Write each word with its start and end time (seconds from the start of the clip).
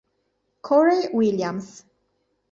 Corey 0.63 1.13
Williams 1.13 1.85